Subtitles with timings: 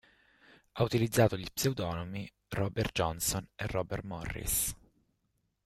[0.71, 4.75] Ha utilizzato gli pseudonimi Robert Johnson e Robert Morris.